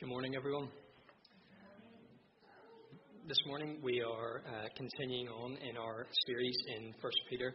[0.00, 0.68] Good morning, everyone.
[3.26, 7.52] This morning we are uh, continuing on in our series in First Peter,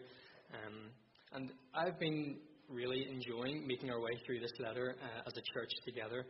[0.52, 0.92] um,
[1.32, 2.36] and I've been
[2.68, 6.26] really enjoying making our way through this letter uh, as a church together,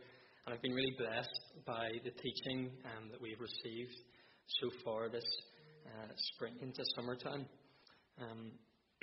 [0.46, 3.96] and I've been really blessed by the teaching um, that we've received
[4.60, 5.26] so far this
[5.84, 7.44] uh, spring into summertime.
[8.22, 8.52] Um,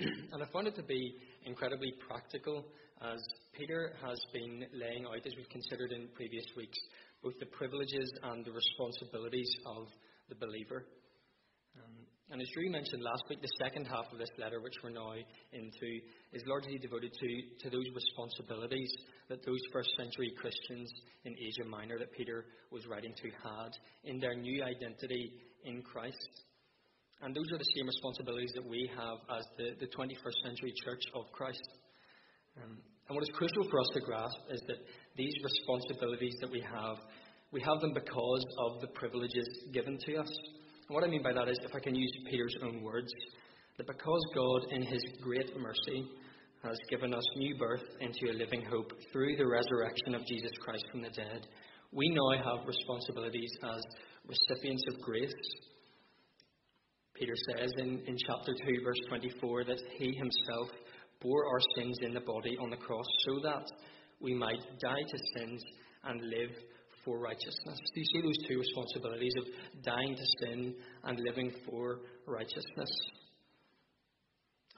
[0.00, 2.64] and I found it to be incredibly practical
[3.02, 3.20] as
[3.52, 6.78] Peter has been laying out, as we've considered in previous weeks,
[7.22, 9.86] both the privileges and the responsibilities of
[10.28, 10.86] the believer.
[11.76, 14.90] Um, and as Drew mentioned last week, the second half of this letter, which we're
[14.90, 15.12] now
[15.52, 15.90] into,
[16.32, 17.28] is largely devoted to,
[17.64, 18.90] to those responsibilities
[19.28, 20.90] that those first century Christians
[21.24, 23.72] in Asia Minor that Peter was writing to had
[24.04, 25.32] in their new identity
[25.64, 26.30] in Christ.
[27.20, 31.02] And those are the same responsibilities that we have as the, the 21st century church
[31.14, 31.62] of Christ.
[32.56, 32.78] Um,
[33.08, 34.78] and what is crucial for us to grasp is that
[35.16, 36.96] these responsibilities that we have,
[37.52, 40.30] we have them because of the privileges given to us.
[40.88, 43.12] And what I mean by that is, if I can use Peter's own words,
[43.76, 46.06] that because God, in his great mercy,
[46.62, 50.84] has given us new birth into a living hope through the resurrection of Jesus Christ
[50.90, 51.46] from the dead,
[51.90, 53.82] we now have responsibilities as
[54.26, 55.34] recipients of grace.
[57.14, 60.68] Peter says in, in chapter 2, verse 24, that he himself
[61.22, 63.64] bore our sins in the body on the cross so that
[64.20, 65.62] we might die to sins
[66.04, 66.50] and live
[67.04, 67.78] for righteousness.
[67.94, 72.90] Do you see those two responsibilities of dying to sin and living for righteousness?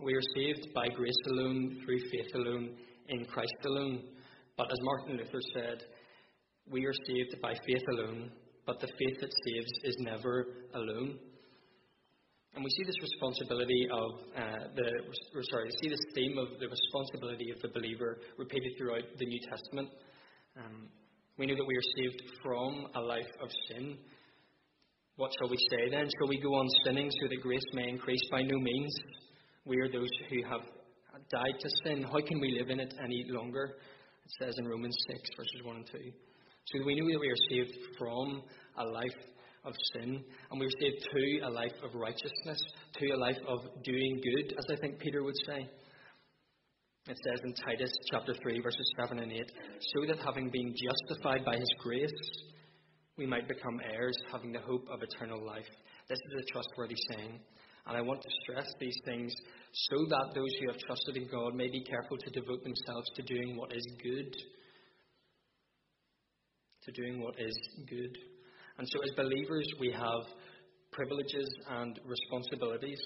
[0.00, 2.76] We are saved by grace alone, through faith alone,
[3.08, 4.02] in Christ alone.
[4.56, 5.82] But as Martin Luther said,
[6.70, 8.30] we are saved by faith alone,
[8.66, 11.18] but the faith that saves is never alone.
[12.54, 14.86] And we see this responsibility of uh, the,
[15.34, 19.26] or sorry, we see this theme of the responsibility of the believer repeated throughout the
[19.26, 19.88] New Testament.
[20.56, 20.88] Um,
[21.36, 23.98] we know that we are saved from a life of sin.
[25.16, 26.08] What shall we say then?
[26.18, 28.22] Shall we go on sinning so that grace may increase?
[28.30, 28.94] By no means.
[29.64, 30.60] We are those who have
[31.30, 32.04] died to sin.
[32.04, 33.74] How can we live in it any longer?
[34.24, 35.98] It says in Romans 6, verses 1 and 2.
[36.66, 38.42] So we know that we are saved from
[38.78, 39.18] a life
[39.64, 42.60] of sin, and we are saved to a life of righteousness,
[42.98, 45.68] to a life of doing good, as I think Peter would say.
[47.06, 51.44] It says in Titus chapter 3, verses 7 and 8, so that having been justified
[51.44, 52.10] by his grace,
[53.18, 55.68] we might become heirs, having the hope of eternal life.
[56.08, 57.38] This is a trustworthy saying,
[57.86, 59.34] and I want to stress these things
[59.72, 63.22] so that those who have trusted in God may be careful to devote themselves to
[63.22, 64.34] doing what is good.
[66.84, 67.56] To doing what is
[67.88, 68.16] good.
[68.78, 70.26] And so, as believers, we have
[70.90, 72.98] privileges and responsibilities.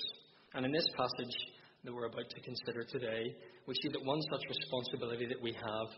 [0.54, 1.36] And in this passage
[1.84, 3.36] that we're about to consider today,
[3.66, 5.88] we see that one such responsibility that we have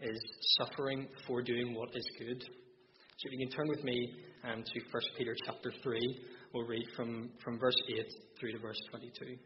[0.00, 0.20] is
[0.58, 2.42] suffering for doing what is good.
[2.42, 4.14] So, if you can turn with me
[4.44, 6.20] um, to 1 Peter chapter 3,
[6.52, 8.06] we'll read from, from verse 8
[8.40, 9.36] through to verse 22.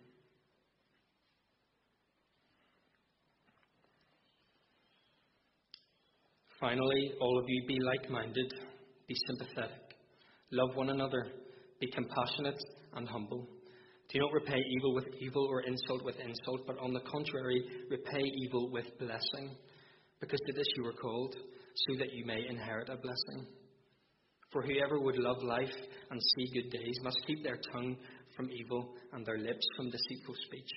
[6.59, 8.55] Finally, all of you be like minded
[9.07, 9.95] be sympathetic.
[10.51, 11.27] Love one another.
[11.81, 12.63] Be compassionate
[12.95, 13.47] and humble.
[14.11, 18.23] Do not repay evil with evil or insult with insult, but on the contrary, repay
[18.45, 19.57] evil with blessing,
[20.21, 23.47] because to this you were called, so that you may inherit a blessing.
[24.53, 25.75] For whoever would love life
[26.11, 27.97] and see good days must keep their tongue
[28.37, 30.71] from evil and their lips from deceitful speech.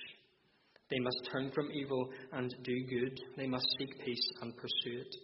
[0.90, 3.20] They must turn from evil and do good.
[3.36, 5.14] They must seek peace and pursue it.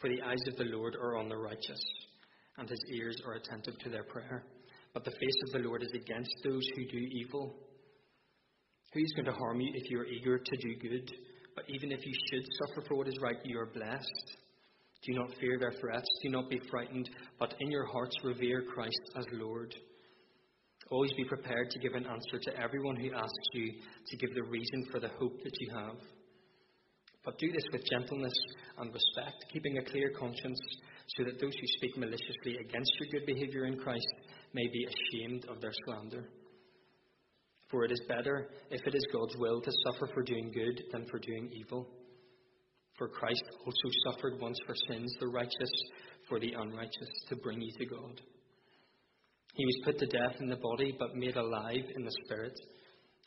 [0.00, 1.80] For the eyes of the Lord are on the righteous
[2.58, 4.44] and his ears are attentive to their prayer.
[4.94, 7.54] But the face of the Lord is against those who do evil.
[8.94, 11.10] Who is going to harm you if you are eager to do good?
[11.54, 14.36] But even if you should suffer for what is right, you are blessed.
[15.02, 17.08] Do not fear their threats, do not be frightened,
[17.38, 19.74] but in your hearts revere Christ as Lord.
[20.90, 23.72] Always be prepared to give an answer to everyone who asks you
[24.06, 25.96] to give the reason for the hope that you have.
[27.24, 28.34] But do this with gentleness
[28.78, 30.60] and respect, keeping a clear conscience
[31.08, 34.06] so that those who speak maliciously against your good behavior in Christ
[34.52, 36.28] may be ashamed of their slander.
[37.70, 41.06] For it is better, if it is God's will, to suffer for doing good than
[41.10, 41.88] for doing evil.
[42.96, 45.70] For Christ also suffered once for sins, the righteous
[46.28, 48.20] for the unrighteous, to bring you to God.
[49.54, 52.58] He was put to death in the body, but made alive in the spirit.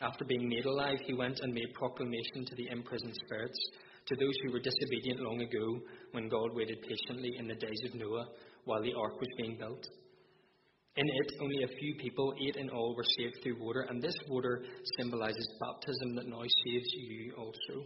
[0.02, 3.60] After being made alive, he went and made proclamation to the imprisoned spirits
[4.10, 5.80] to those who were disobedient long ago
[6.12, 8.28] when God waited patiently in the days of Noah
[8.66, 9.88] while the ark was being built.
[10.96, 14.16] In it, only a few people, eight in all, were saved through water, and this
[14.28, 14.64] water
[14.98, 17.86] symbolizes baptism that now saves you also.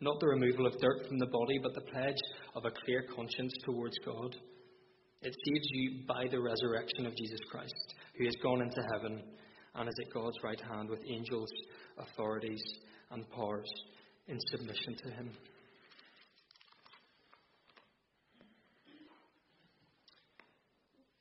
[0.00, 2.22] Not the removal of dirt from the body, but the pledge
[2.56, 4.34] of a clear conscience towards God.
[5.20, 9.22] It saves you by the resurrection of Jesus Christ, who has gone into heaven
[9.74, 11.50] and is at God's right hand with angels,
[11.98, 12.62] authorities,
[13.10, 13.70] and powers
[14.28, 15.30] in submission to him.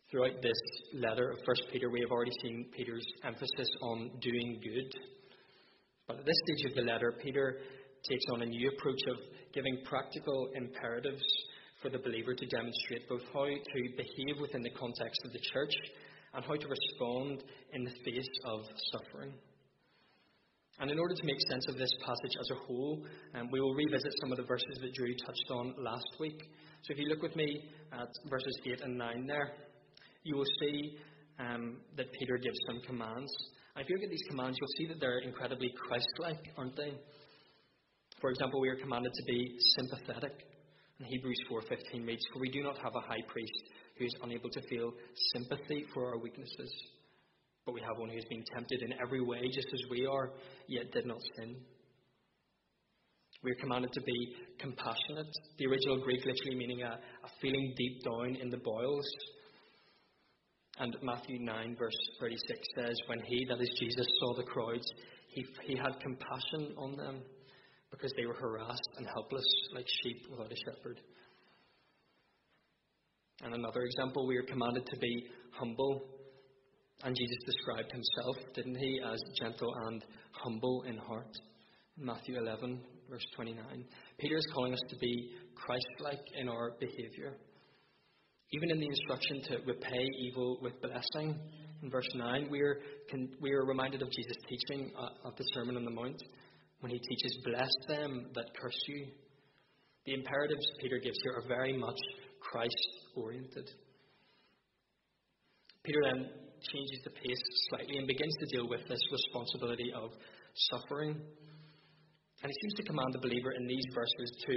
[0.10, 0.62] Throughout this
[0.94, 4.92] letter of 1 Peter, we have already seen Peter's emphasis on doing good.
[6.08, 7.58] But at this stage of the letter, Peter
[8.08, 9.18] takes on a new approach of
[9.54, 11.24] giving practical imperatives
[11.82, 15.74] for the believer to demonstrate both how to behave within the context of the church
[16.34, 18.62] and how to respond in the face of
[18.92, 19.34] suffering.
[20.80, 23.06] And in order to make sense of this passage as a whole,
[23.36, 26.42] um, we will revisit some of the verses that Drew touched on last week.
[26.82, 29.54] So if you look with me at verses 8 and 9 there,
[30.24, 30.98] you will see
[31.40, 33.32] um, that Peter gives some commands.
[33.76, 36.76] And if you look at these commands, you'll see that they're incredibly Christ like, aren't
[36.76, 36.94] they?
[38.20, 40.32] For example, we are commanded to be sympathetic.
[41.00, 43.64] And Hebrews 4:15 reads, "For we do not have a high priest
[43.98, 44.94] who is unable to feel
[45.34, 46.72] sympathy for our weaknesses,
[47.66, 50.32] but we have one who has been tempted in every way, just as we are,
[50.68, 51.56] yet did not sin."
[53.44, 55.28] We are commanded to be compassionate.
[55.58, 59.06] The original Greek literally meaning a, a feeling deep down in the boils
[60.80, 64.86] and Matthew 9, verse 36 says, When he, that is Jesus, saw the crowds,
[65.30, 67.22] he, he had compassion on them
[67.92, 69.46] because they were harassed and helpless
[69.76, 71.00] like sheep without a shepherd.
[73.44, 76.02] And another example, we are commanded to be humble.
[77.04, 81.32] And Jesus described himself, didn't he, as gentle and humble in heart.
[81.98, 82.80] Matthew 11,
[83.10, 83.86] verse 29.
[84.18, 87.34] Peter is calling us to be Christ like in our behavior.
[88.52, 91.40] Even in the instruction to repay evil with blessing,
[91.82, 92.80] in verse 9, we are,
[93.42, 96.22] we are reminded of Jesus' teaching uh, at the Sermon on the Mount
[96.80, 99.08] when he teaches, Bless them that curse you.
[100.06, 102.00] The imperatives Peter gives here are very much
[102.40, 103.70] Christ oriented.
[105.84, 106.30] Peter then
[106.72, 110.12] changes the pace slightly and begins to deal with this responsibility of
[110.72, 111.20] suffering.
[112.44, 114.56] And he seems to command the believer in these verses to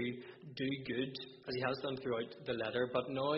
[0.57, 1.13] do good,
[1.49, 3.37] as he has done throughout the letter, but now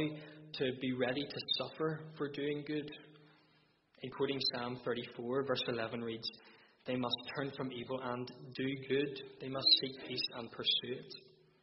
[0.55, 2.91] to be ready to suffer for doing good.
[4.03, 6.31] In quoting Psalm 34, verse 11 reads,
[6.87, 9.21] They must turn from evil and do good.
[9.41, 11.15] They must seek peace and pursue it.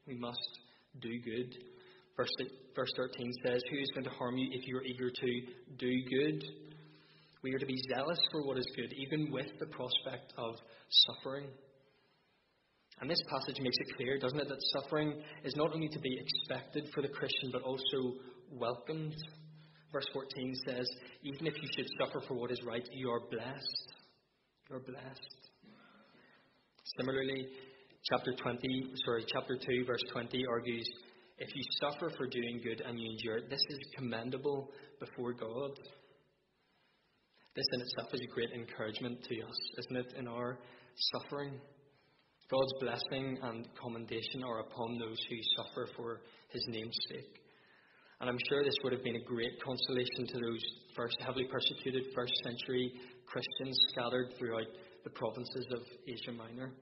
[0.05, 0.59] We must
[1.01, 1.55] do good.
[2.15, 2.29] Verse,
[2.75, 5.41] verse 13 says, Who is going to harm you if you are eager to
[5.77, 6.43] do good?
[7.45, 10.55] We are to be zealous for what is good, even with the prospect of
[10.89, 11.45] suffering.
[12.99, 16.19] And this passage makes it clear, doesn't it, that suffering is not only to be
[16.19, 18.15] expected for the Christian, but also
[18.51, 19.13] welcomed.
[19.93, 20.89] Verse 14 says,
[21.21, 23.93] Even if you should suffer for what is right, you are blessed.
[24.67, 25.37] You're blessed.
[26.97, 27.45] Similarly,
[28.09, 30.89] chapter 20, sorry, chapter 2, verse 20 argues,
[31.37, 35.77] If you suffer for doing good and you endure it, this is commendable before God.
[37.55, 40.59] This in itself is a great encouragement to us, isn't it, in our
[41.13, 41.53] suffering?
[42.51, 46.19] God's blessing and commendation are upon those who suffer for
[46.49, 47.39] his name's sake.
[48.19, 50.61] And I'm sure this would have been a great consolation to those
[50.97, 52.91] first heavily persecuted first century
[53.25, 54.67] Christians scattered throughout
[55.05, 56.73] the provinces of Asia Minor.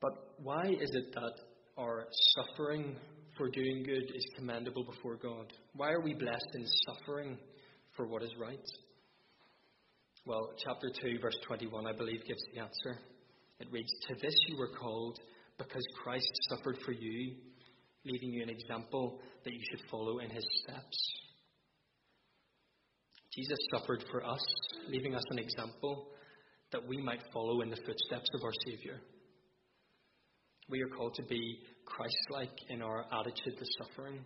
[0.00, 0.12] But
[0.42, 1.34] why is it that
[1.78, 2.96] our suffering
[3.38, 5.52] for doing good is commendable before God?
[5.74, 7.38] Why are we blessed in suffering
[7.96, 8.58] for what is right?
[10.26, 12.98] Well, chapter 2, verse 21, I believe, gives the answer.
[13.60, 15.18] It reads, To this you were called,
[15.58, 17.34] because Christ suffered for you
[18.04, 21.14] leaving you an example that you should follow in his steps.
[23.34, 24.44] Jesus suffered for us,
[24.88, 26.08] leaving us an example
[26.70, 28.96] that we might follow in the footsteps of our Saviour.
[30.68, 34.24] We are called to be Christ like in our attitude to suffering.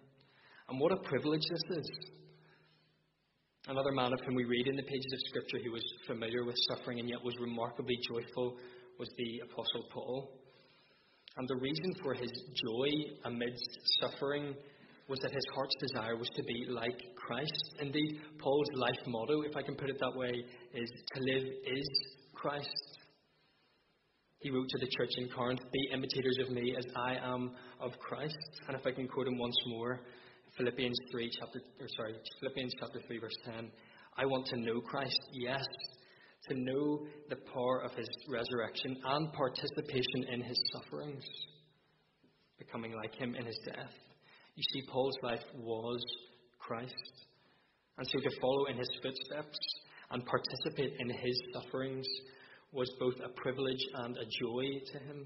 [0.69, 1.91] And what a privilege this is.
[3.69, 6.57] Another man of whom we read in the pages of Scripture who was familiar with
[6.71, 8.57] suffering and yet was remarkably joyful
[8.99, 10.41] was the Apostle Paul.
[11.37, 12.89] And the reason for his joy
[13.27, 13.69] amidst
[14.01, 14.55] suffering
[15.07, 17.75] was that his heart's desire was to be like Christ.
[17.79, 20.33] Indeed, Paul's life motto, if I can put it that way,
[20.73, 21.89] is to live is
[22.35, 22.99] Christ.
[24.39, 27.93] He wrote to the church in Corinth, Be imitators of me as I am of
[27.99, 28.35] Christ.
[28.67, 30.01] And if I can quote him once more,
[30.59, 33.71] Philippians 3, chapter, or sorry, Philippians chapter 3, verse 10.
[34.19, 35.65] I want to know Christ, yes,
[36.49, 41.25] to know the power of his resurrection and participation in his sufferings,
[42.59, 43.95] becoming like him in his death.
[44.57, 46.05] You see, Paul's life was
[46.59, 46.93] Christ.
[47.97, 49.59] And so to follow in his footsteps
[50.11, 52.07] and participate in his sufferings
[52.73, 55.25] was both a privilege and a joy to him,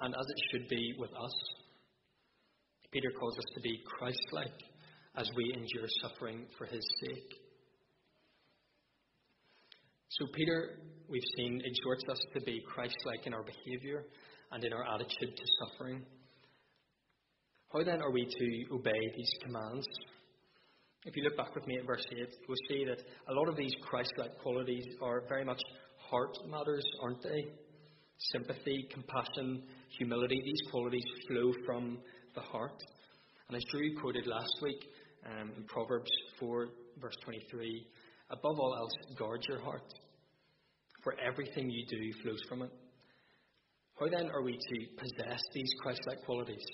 [0.00, 1.63] and as it should be with us.
[2.94, 4.54] Peter calls us to be Christ like
[5.16, 7.34] as we endure suffering for his sake.
[10.10, 14.04] So, Peter, we've seen, exhorts us to be Christ like in our behaviour
[14.52, 16.02] and in our attitude to suffering.
[17.72, 19.86] How then are we to obey these commands?
[21.04, 23.56] If you look back with me at verse 8, you'll see that a lot of
[23.56, 25.60] these Christ like qualities are very much
[25.98, 27.44] heart matters, aren't they?
[28.18, 29.64] Sympathy, compassion,
[29.98, 31.98] humility, these qualities flow from
[32.34, 32.82] the heart.
[33.48, 34.84] And as Drew quoted last week
[35.26, 36.10] um, in Proverbs
[36.40, 36.66] 4,
[37.00, 37.86] verse 23,
[38.30, 39.92] above all else, guard your heart,
[41.02, 42.70] for everything you do flows from it.
[43.98, 46.64] How then are we to possess these Christ like qualities?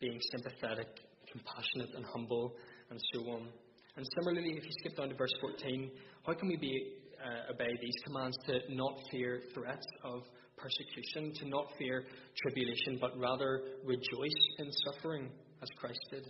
[0.00, 0.88] Being sympathetic,
[1.30, 2.54] compassionate, and humble,
[2.90, 3.48] and so on.
[3.96, 5.90] And similarly, if you skip down to verse 14,
[6.26, 10.22] how can we be, uh, obey these commands to not fear threats of
[10.56, 12.04] persecution, to not fear
[12.42, 15.30] tribulation, but rather rejoice in suffering
[15.62, 16.24] as Christ did?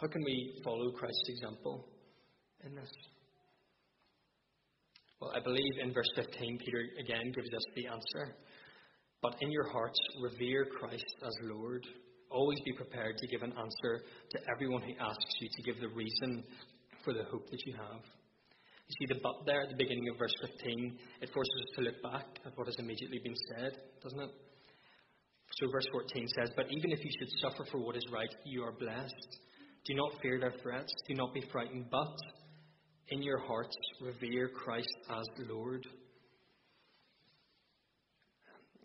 [0.00, 1.86] How can we follow Christ's example
[2.64, 2.90] in this?
[5.20, 8.34] Well, I believe in verse 15, Peter again gives us the answer.
[9.20, 11.86] But in your hearts, revere Christ as Lord.
[12.30, 15.94] Always be prepared to give an answer to everyone who asks you to give the
[15.94, 16.42] reason
[17.04, 18.00] for the hope that you have.
[18.90, 21.82] You see the but there at the beginning of verse 15, it forces us to
[21.82, 24.30] look back at what has immediately been said, doesn't it?
[25.60, 28.64] So verse 14 says, But even if you should suffer for what is right, you
[28.64, 29.38] are blessed.
[29.86, 32.16] Do not fear their threats, do not be frightened, but
[33.08, 35.86] in your hearts revere Christ as Lord.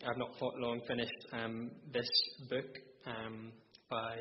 [0.08, 2.08] I've not long finished um, this
[2.48, 2.66] book
[3.06, 3.50] um,
[3.90, 4.18] by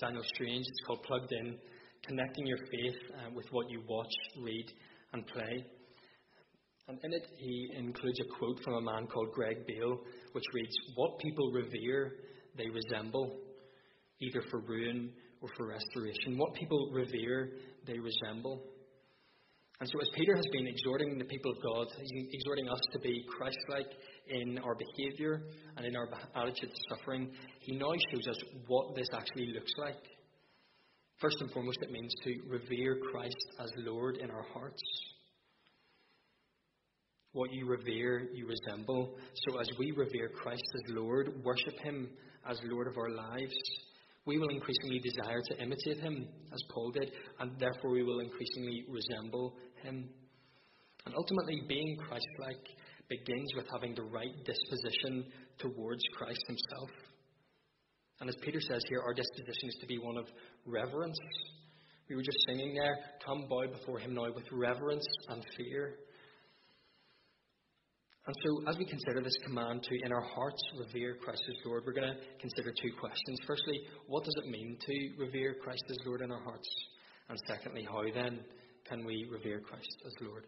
[0.00, 0.64] Daniel Strange.
[0.66, 1.58] It's called Plugged In
[2.06, 4.12] Connecting Your Faith uh, with What You Watch,
[4.42, 4.66] Read,
[5.16, 5.64] and Play.
[6.88, 9.98] And in it, he includes a quote from a man called Greg Beale,
[10.32, 12.12] which reads What people revere,
[12.56, 13.36] they resemble,
[14.20, 16.38] either for ruin or for restoration.
[16.38, 17.50] What people revere,
[17.86, 18.62] they resemble.
[19.80, 22.98] And so, as Peter has been exhorting the people of God, he's exhorting us to
[23.00, 23.90] be Christ like
[24.28, 25.42] in our behaviour
[25.76, 27.30] and in our attitude to suffering,
[27.60, 30.02] he now shows us what this actually looks like.
[31.20, 34.82] First and foremost, it means to revere Christ as Lord in our hearts.
[37.36, 39.14] What you revere, you resemble.
[39.34, 42.08] So, as we revere Christ as Lord, worship Him
[42.48, 43.54] as Lord of our lives,
[44.24, 48.86] we will increasingly desire to imitate him, as Paul did, and therefore we will increasingly
[48.88, 50.08] resemble him.
[51.04, 52.56] And ultimately, being Christ like
[53.10, 55.26] begins with having the right disposition
[55.58, 56.88] towards Christ himself.
[58.20, 60.24] And as Peter says here, our disposition is to be one of
[60.64, 61.18] reverence.
[62.08, 65.96] We were just singing there, come bow before him now with reverence and fear.
[68.26, 71.84] And so, as we consider this command to, in our hearts, revere Christ as Lord,
[71.86, 73.38] we're going to consider two questions.
[73.46, 76.68] Firstly, what does it mean to revere Christ as Lord in our hearts?
[77.28, 78.40] And secondly, how then
[78.88, 80.46] can we revere Christ as Lord?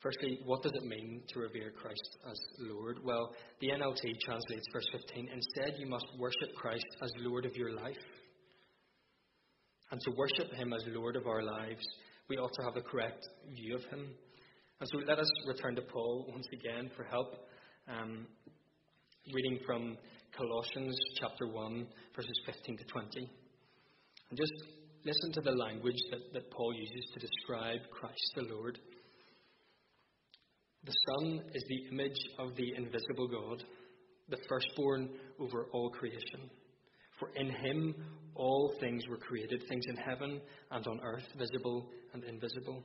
[0.00, 2.98] Firstly, what does it mean to revere Christ as Lord?
[3.04, 7.72] Well, the NLT translates verse 15 Instead, you must worship Christ as Lord of your
[7.72, 7.96] life.
[9.90, 11.84] And to worship Him as Lord of our lives,
[12.28, 14.08] we ought to have the correct view of Him.
[14.80, 17.34] And so let us return to Paul once again for help.
[17.88, 18.28] Um,
[19.34, 19.96] reading from
[20.36, 23.28] Colossians chapter 1, verses 15 to 20.
[24.30, 24.52] And just
[25.04, 28.78] listen to the language that, that Paul uses to describe Christ the Lord.
[30.84, 33.64] The Son is the image of the invisible God,
[34.28, 35.08] the firstborn
[35.40, 36.48] over all creation.
[37.18, 37.96] For in him
[38.36, 42.84] all things were created, things in heaven and on earth, visible and invisible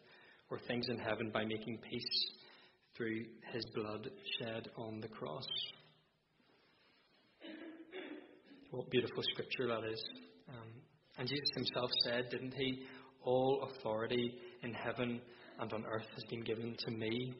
[0.51, 2.31] or things in heaven by making peace
[2.95, 5.47] through his blood shed on the cross.
[8.69, 10.03] What beautiful scripture that is.
[10.49, 10.67] Um,
[11.17, 12.83] and Jesus himself said, didn't he?
[13.23, 15.21] All authority in heaven
[15.59, 17.33] and on earth has been given to me.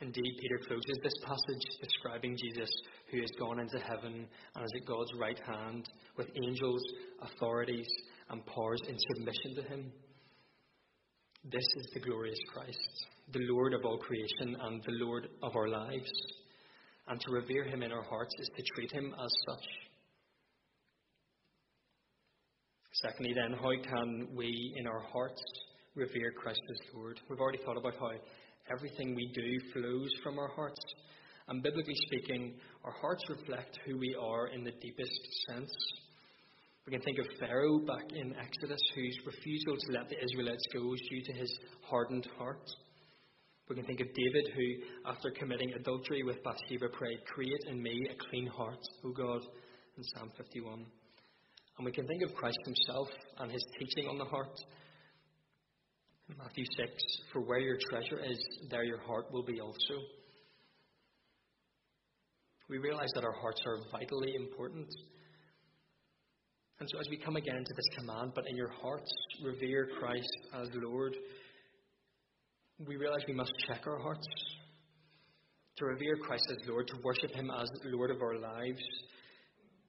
[0.00, 2.70] Indeed, Peter closes this passage describing Jesus
[3.10, 6.82] who has gone into heaven and is at God's right hand with angels,
[7.22, 7.88] authorities,
[8.30, 9.92] and powers in submission to him.
[11.44, 15.68] This is the glorious Christ, the Lord of all creation and the Lord of our
[15.68, 16.10] lives.
[17.06, 19.64] And to revere him in our hearts is to treat him as such.
[22.92, 25.40] Secondly, then, how can we in our hearts
[25.94, 27.20] revere Christ as Lord?
[27.30, 28.10] We've already thought about how
[28.70, 30.80] everything we do flows from our hearts.
[31.46, 32.54] And biblically speaking,
[32.84, 35.72] our hearts reflect who we are in the deepest sense.
[36.88, 40.86] We can think of Pharaoh back in Exodus, whose refusal to let the Israelites go
[40.86, 42.64] was due to his hardened heart.
[43.68, 48.08] We can think of David, who, after committing adultery with Bathsheba, prayed, Create in me
[48.10, 49.42] a clean heart, O God,
[49.98, 50.86] in Psalm 51.
[51.76, 54.58] And we can think of Christ himself and his teaching on the heart.
[56.30, 56.90] In Matthew 6,
[57.34, 58.38] For where your treasure is,
[58.70, 60.00] there your heart will be also.
[62.70, 64.88] We realize that our hearts are vitally important.
[66.80, 69.10] And so, as we come again to this command, but in your hearts,
[69.44, 71.16] revere Christ as Lord,
[72.86, 74.26] we realize we must check our hearts.
[75.78, 78.80] To revere Christ as Lord, to worship Him as Lord of our lives,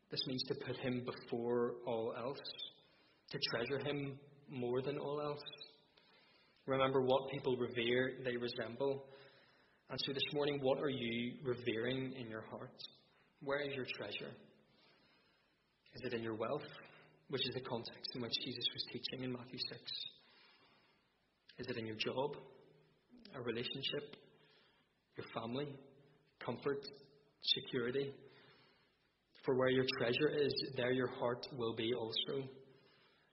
[0.09, 2.41] this means to put Him before all else,
[3.31, 4.17] to treasure Him
[4.49, 5.43] more than all else.
[6.65, 9.05] Remember, what people revere, they resemble.
[9.91, 12.73] And so this morning, what are you revering in your heart?
[13.41, 14.33] Where is your treasure?
[15.95, 16.67] Is it in your wealth,
[17.29, 19.81] which is the context in which Jesus was teaching in Matthew 6?
[21.59, 22.35] Is it in your job,
[23.35, 24.15] a relationship,
[25.17, 25.67] your family,
[26.43, 26.85] comfort,
[27.41, 28.13] security?
[29.45, 32.47] For where your treasure is, there your heart will be also.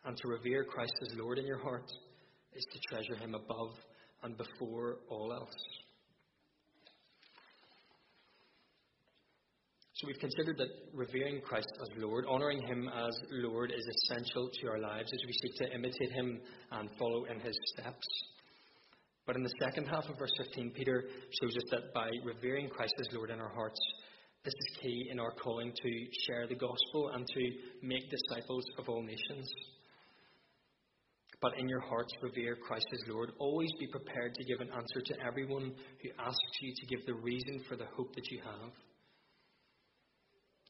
[0.04, 1.90] And to revere Christ as Lord in your heart
[2.54, 3.74] is to treasure Him above
[4.22, 5.85] and before all else.
[10.06, 14.78] We've considered that revering Christ as Lord, honouring Him as Lord, is essential to our
[14.78, 18.06] lives as we seek to imitate Him and follow in His steps.
[19.26, 21.06] But in the second half of verse 15, Peter
[21.40, 23.80] shows us that by revering Christ as Lord in our hearts,
[24.44, 27.50] this is key in our calling to share the gospel and to
[27.82, 29.50] make disciples of all nations.
[31.42, 33.32] But in your hearts, revere Christ as Lord.
[33.40, 37.14] Always be prepared to give an answer to everyone who asks you to give the
[37.14, 38.70] reason for the hope that you have.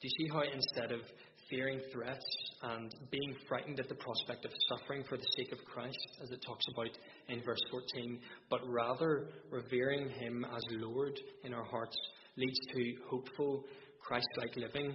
[0.01, 1.01] Do you see how instead of
[1.49, 2.27] fearing threats
[2.63, 6.43] and being frightened at the prospect of suffering for the sake of Christ, as it
[6.47, 6.91] talks about
[7.29, 11.97] in verse 14, but rather revering Him as Lord in our hearts
[12.37, 13.65] leads to hopeful,
[14.01, 14.95] Christ like living,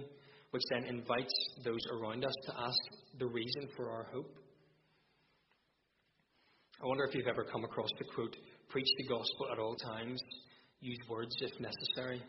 [0.50, 1.34] which then invites
[1.64, 2.78] those around us to ask
[3.18, 4.30] the reason for our hope?
[6.82, 8.36] I wonder if you've ever come across the quote,
[8.68, 10.20] preach the gospel at all times,
[10.80, 12.22] use words if necessary.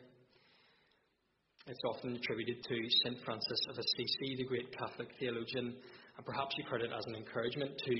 [1.65, 3.23] It's often attributed to St.
[3.23, 5.73] Francis of Assisi, the great Catholic theologian,
[6.17, 7.95] and perhaps you've heard it as an encouragement to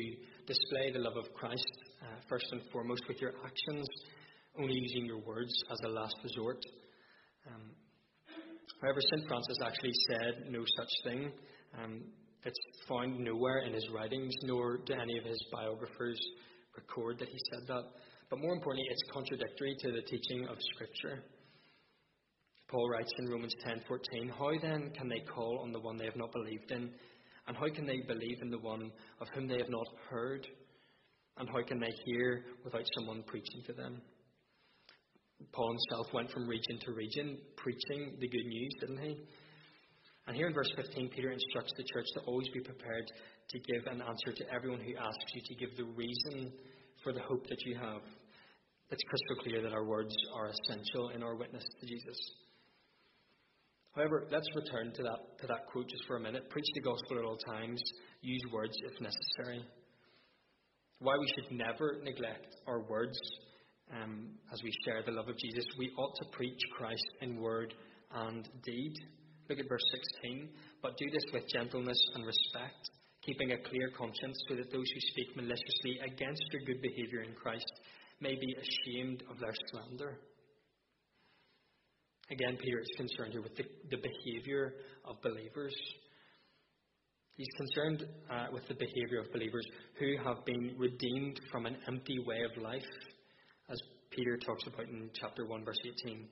[0.46, 1.72] display the love of Christ
[2.04, 3.88] uh, first and foremost with your actions,
[4.60, 6.60] only using your words as a last resort.
[7.48, 7.72] Um,
[8.82, 9.30] however, St.
[9.30, 11.32] Francis actually said no such thing.
[11.82, 12.04] Um,
[12.44, 16.20] it's found nowhere in his writings, nor do any of his biographers
[16.76, 17.84] record that he said that.
[18.30, 21.24] But more importantly, it's contradictory to the teaching of Scripture.
[22.74, 26.16] Paul writes in Romans 10:14, "How then can they call on the one they have
[26.16, 26.92] not believed in?
[27.46, 30.48] And how can they believe in the one of whom they have not heard?
[31.38, 34.02] And how can they hear without someone preaching to them?"
[35.52, 39.22] Paul himself went from region to region preaching the good news, didn't he?
[40.26, 43.06] And here in verse 15, Peter instructs the church to always be prepared
[43.50, 46.52] to give an answer to everyone who asks you to give the reason
[47.04, 48.02] for the hope that you have.
[48.90, 52.43] It's crystal clear that our words are essential in our witness to Jesus.
[53.96, 56.50] However, let's return to that, to that quote just for a minute.
[56.50, 57.82] Preach the gospel at all times,
[58.22, 59.64] use words if necessary.
[61.00, 63.20] Why we should never neglect our words
[63.94, 65.66] um, as we share the love of Jesus.
[65.78, 67.74] We ought to preach Christ in word
[68.16, 68.94] and deed.
[69.50, 69.86] Look at verse
[70.24, 70.50] 16.
[70.82, 72.90] But do this with gentleness and respect,
[73.22, 77.36] keeping a clear conscience, so that those who speak maliciously against your good behaviour in
[77.36, 77.72] Christ
[78.22, 80.18] may be ashamed of their slander.
[82.32, 84.74] Again, Peter is concerned here with the, the behavior
[85.06, 85.76] of believers.
[87.36, 89.66] He's concerned uh, with the behavior of believers
[90.00, 92.86] who have been redeemed from an empty way of life,
[93.70, 93.78] as
[94.12, 96.28] Peter talks about in chapter 1, verse 18.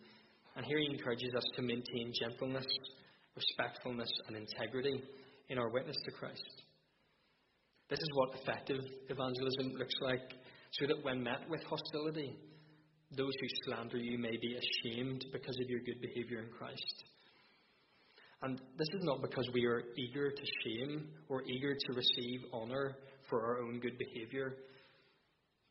[0.55, 2.65] And here he encourages us to maintain gentleness,
[3.35, 5.03] respectfulness, and integrity
[5.49, 6.61] in our witness to Christ.
[7.89, 10.33] This is what effective evangelism looks like,
[10.73, 12.37] so that when met with hostility,
[13.17, 17.03] those who slander you may be ashamed because of your good behavior in Christ.
[18.43, 22.95] And this is not because we are eager to shame or eager to receive honor
[23.29, 24.55] for our own good behavior,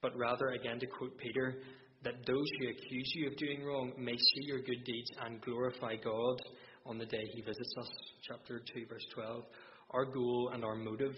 [0.02, 1.56] but rather, again, to quote Peter,
[2.04, 5.96] that those who accuse you of doing wrong may see your good deeds and glorify
[5.96, 6.40] God
[6.86, 7.90] on the day he visits us.
[8.22, 9.44] Chapter 2, verse 12.
[9.90, 11.14] Our goal and our motive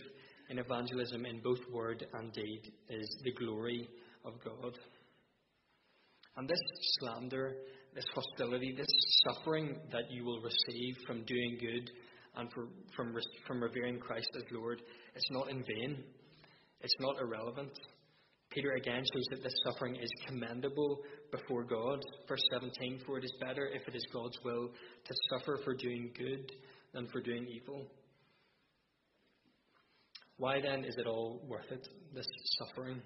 [0.50, 3.88] in evangelism in both word and deed is the glory
[4.24, 4.78] of God.
[6.36, 6.60] And this
[6.98, 7.56] slander,
[7.94, 8.88] this hostility, this
[9.24, 11.90] suffering that you will receive from doing good
[12.36, 13.14] and for, from,
[13.46, 14.80] from revering Christ as Lord,
[15.14, 16.02] it's not in vain.
[16.80, 17.70] It's not irrelevant.
[18.50, 20.98] Peter again shows that this suffering is commendable
[21.30, 22.00] before God.
[22.28, 24.68] Verse 17 For it is better, if it is God's will,
[25.04, 26.50] to suffer for doing good
[26.92, 27.86] than for doing evil.
[30.36, 32.26] Why then is it all worth it, this
[32.58, 33.00] suffering?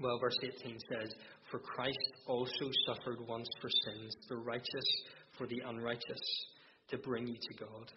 [0.00, 1.14] Well, verse 18 says,
[1.50, 5.02] For Christ also suffered once for sins, the righteous
[5.36, 6.46] for the unrighteous,
[6.90, 7.92] to bring you to God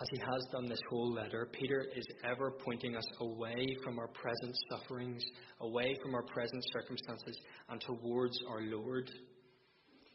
[0.00, 4.08] as he has done this whole letter, Peter is ever pointing us away from our
[4.08, 5.24] present sufferings,
[5.60, 7.38] away from our present circumstances,
[7.70, 9.10] and towards our Lord.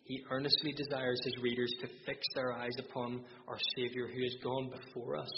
[0.03, 4.69] He earnestly desires his readers to fix their eyes upon our Saviour who has gone
[4.69, 5.31] before us.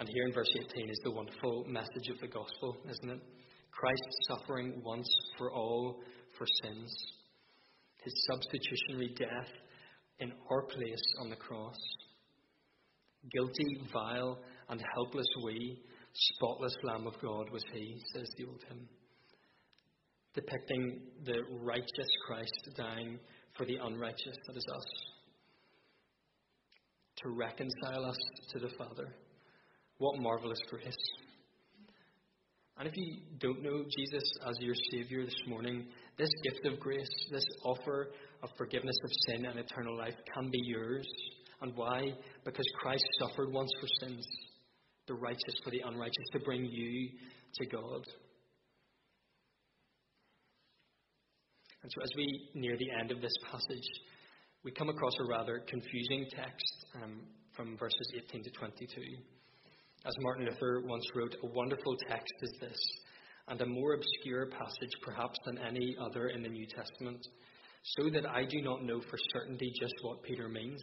[0.00, 3.20] And here in verse 18 is the wonderful message of the gospel, isn't it?
[3.70, 6.00] Christ suffering once for all
[6.38, 6.90] for sins.
[8.02, 9.52] His substitutionary death
[10.18, 11.76] in our place on the cross.
[13.30, 14.38] Guilty, vile,
[14.70, 15.78] and helpless we,
[16.14, 18.88] spotless Lamb of God was he, says the old hymn.
[20.34, 23.18] Depicting the righteous Christ dying
[23.54, 24.86] for the unrighteous, that is us.
[27.18, 28.18] To reconcile us
[28.52, 29.14] to the Father.
[30.00, 30.96] What marvelous grace.
[32.78, 35.84] And if you don't know Jesus as your Savior this morning,
[36.16, 38.08] this gift of grace, this offer
[38.42, 41.06] of forgiveness of sin and eternal life can be yours.
[41.60, 42.14] And why?
[42.46, 44.26] Because Christ suffered once for sins,
[45.06, 47.10] the righteous for the unrighteous, to bring you
[47.56, 48.06] to God.
[51.82, 53.88] And so, as we near the end of this passage,
[54.64, 57.20] we come across a rather confusing text um,
[57.54, 58.86] from verses 18 to 22.
[60.06, 62.78] As Martin Luther once wrote, a wonderful text is this,
[63.48, 67.26] and a more obscure passage perhaps than any other in the New Testament
[67.82, 70.80] so that I do not know for certainty just what Peter means.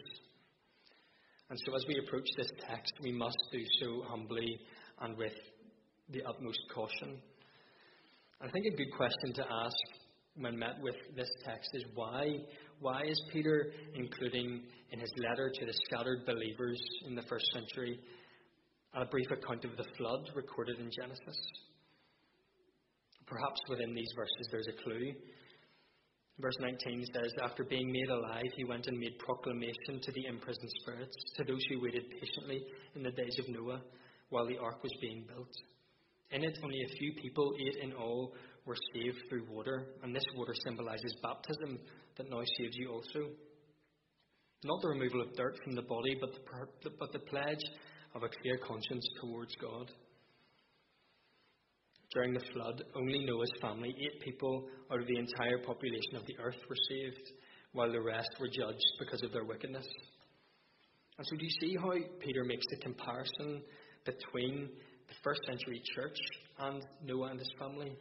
[1.49, 4.59] And so, as we approach this text, we must do so humbly
[5.01, 5.33] and with
[6.11, 7.17] the utmost caution.
[8.39, 9.77] I think a good question to ask
[10.35, 12.37] when met with this text is why?
[12.81, 17.99] Why is Peter including in his letter to the scattered believers in the first century
[19.01, 21.37] a brief account of the flood recorded in Genesis?
[23.27, 25.13] Perhaps within these verses there's a clue.
[26.39, 30.71] Verse 19 says, After being made alive, he went and made proclamation to the imprisoned
[30.81, 32.63] spirits, to those who waited patiently
[32.95, 33.81] in the days of Noah
[34.29, 35.53] while the ark was being built.
[36.31, 38.33] In it, only a few people, eight in all,
[38.65, 41.79] were saved through water, and this water symbolizes baptism
[42.17, 43.29] that now saves you also.
[44.63, 46.31] Not the removal of dirt from the body, but
[46.83, 47.63] the, but the pledge
[48.17, 49.91] of a clear conscience towards God.
[52.13, 56.37] During the flood, only Noah's family, eight people out of the entire population of the
[56.39, 57.31] earth, were saved,
[57.73, 59.85] while the rest were judged because of their wickedness.
[61.17, 63.61] And so, do you see how Peter makes the comparison
[64.03, 64.69] between
[65.07, 66.17] the first century church
[66.59, 67.91] and Noah and his family?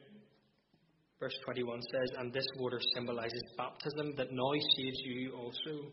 [1.20, 5.90] Verse 21 says, And this water symbolizes baptism that now saves you also,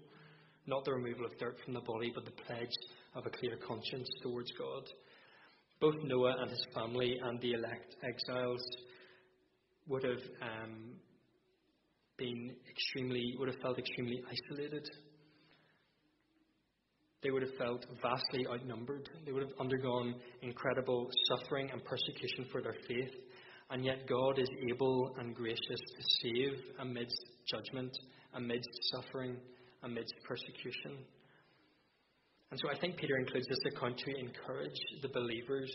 [0.66, 2.72] not the removal of dirt from the body, but the pledge
[3.16, 4.84] of a clear conscience towards God
[5.84, 8.66] both Noah and his family and the elect exiles
[9.86, 10.94] would have um,
[12.18, 14.90] been extremely, would have felt extremely isolated.
[17.22, 19.10] They would have felt vastly outnumbered.
[19.26, 23.14] They would have undergone incredible suffering and persecution for their faith.
[23.70, 27.20] And yet, God is able and gracious to save amidst
[27.52, 27.92] judgment,
[28.36, 29.36] amidst suffering,
[29.84, 31.04] amidst persecution.
[32.54, 35.74] And so I think Peter includes this account to encourage the believers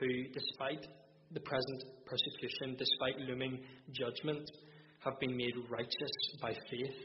[0.00, 0.88] who, despite
[1.30, 3.60] the present persecution, despite looming
[3.92, 4.50] judgment,
[5.04, 6.10] have been made righteous
[6.42, 6.96] by faith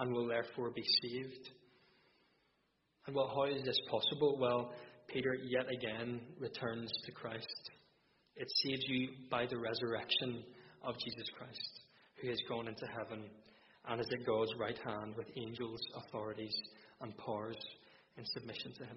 [0.00, 1.50] and will therefore be saved.
[3.06, 4.36] And well, how is this possible?
[4.40, 4.72] Well,
[5.06, 7.70] Peter yet again returns to Christ.
[8.34, 10.42] It saves you by the resurrection
[10.82, 11.80] of Jesus Christ,
[12.20, 13.22] who has gone into heaven
[13.88, 16.56] and is at God's right hand with angels, authorities,
[17.00, 17.54] and powers
[18.16, 18.96] in submission to Him.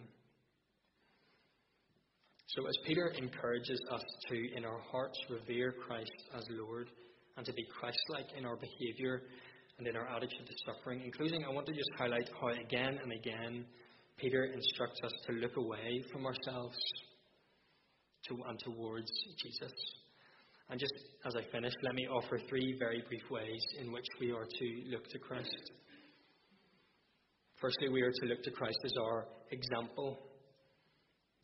[2.48, 6.90] So, as Peter encourages us to, in our hearts, revere Christ as Lord
[7.38, 9.22] and to be Christ like in our behaviour
[9.78, 13.12] and in our attitude to suffering, including, I want to just highlight how again and
[13.14, 13.66] again
[14.18, 16.78] Peter instructs us to look away from ourselves
[18.28, 19.10] to, and towards
[19.42, 19.72] Jesus.
[20.70, 20.94] And just
[21.26, 24.82] as I finish, let me offer three very brief ways in which we are to
[24.92, 25.72] look to Christ.
[27.62, 30.18] Firstly, we are to look to Christ as our example,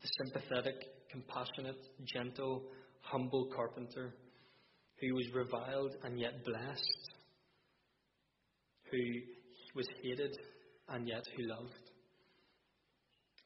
[0.01, 0.75] the sympathetic,
[1.11, 1.75] compassionate,
[2.05, 2.63] gentle,
[3.01, 4.13] humble carpenter
[5.01, 7.09] who was reviled and yet blessed,
[8.89, 8.97] who
[9.75, 10.37] was hated
[10.87, 11.91] and yet who loved.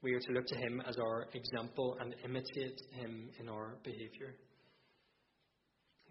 [0.04, 4.36] We are to look to him as our example and imitate him in our behaviour.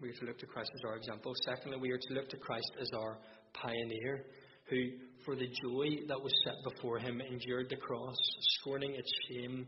[0.01, 1.33] We are to look to Christ as our example.
[1.45, 3.17] Secondly, we are to look to Christ as our
[3.53, 4.25] pioneer,
[4.69, 4.89] who,
[5.25, 8.17] for the joy that was set before him, endured the cross,
[8.59, 9.67] scorning its shame.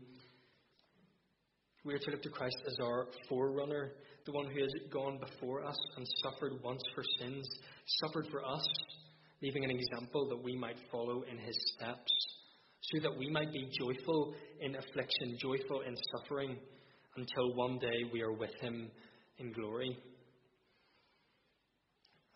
[1.84, 3.92] We are to look to Christ as our forerunner,
[4.24, 7.48] the one who has gone before us and suffered once for sins,
[8.00, 8.66] suffered for us,
[9.42, 12.12] leaving an example that we might follow in his steps,
[12.82, 16.56] so that we might be joyful in affliction, joyful in suffering,
[17.16, 18.90] until one day we are with him
[19.38, 19.96] in glory.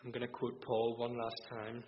[0.05, 1.83] I'm going to quote Paul one last time.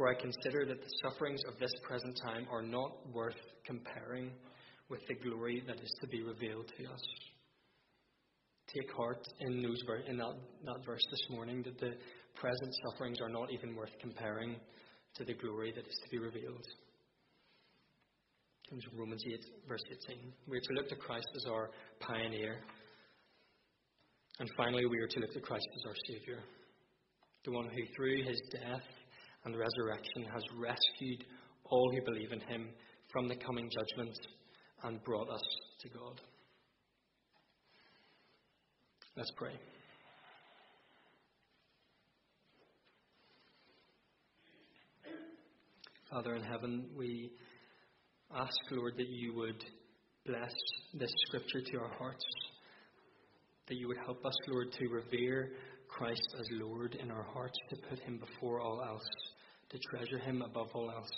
[0.00, 3.36] For I consider that the sufferings of this present time are not worth
[3.66, 4.30] comparing
[4.88, 7.02] with the glory that is to be revealed to us.
[8.74, 10.32] Take heart in, those, in that,
[10.64, 11.92] that verse this morning that the
[12.34, 14.56] present sufferings are not even worth comparing
[15.16, 16.64] to the glory that is to be revealed.
[18.70, 20.32] Comes Romans 8, verse 18.
[20.48, 21.68] We are to look to Christ as our
[22.00, 22.56] pioneer.
[24.38, 26.38] And finally, we are to look to Christ as our Saviour,
[27.44, 28.80] the one who, through his death
[29.44, 31.24] and resurrection, has rescued
[31.64, 32.68] all who believe in him
[33.12, 34.16] from the coming judgment
[34.84, 35.42] and brought us
[35.80, 36.20] to God.
[39.16, 39.52] Let's pray.
[46.10, 47.30] Father in heaven, we
[48.34, 49.64] ask, Lord, that you would
[50.26, 50.52] bless
[50.94, 52.24] this scripture to our hearts,
[53.68, 55.50] that you would help us, Lord, to revere
[55.88, 59.08] Christ as Lord in our hearts, to put him before all else,
[59.70, 61.10] to treasure him above all else,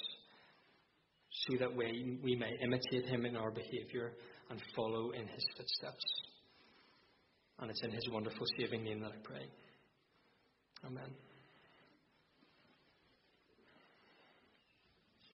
[1.30, 4.12] so that we, we may imitate him in our behaviour
[4.50, 6.04] and follow in his footsteps.
[7.58, 9.46] And it's in his wonderful saving name that I pray.
[10.84, 11.31] Amen.